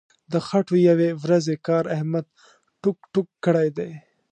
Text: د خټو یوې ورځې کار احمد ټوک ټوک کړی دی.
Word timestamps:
د 0.31 0.33
خټو 0.47 0.75
یوې 0.89 1.09
ورځې 1.23 1.55
کار 1.67 1.83
احمد 1.95 2.25
ټوک 2.81 2.97
ټوک 3.13 3.27
کړی 3.45 3.67
دی. 3.77 3.91